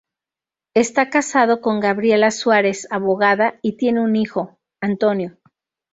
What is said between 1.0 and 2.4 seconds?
casado con Gabriela